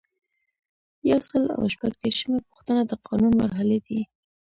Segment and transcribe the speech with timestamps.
[1.09, 3.99] یو سل او شپږ دیرشمه پوښتنه د قانون مرحلې دي.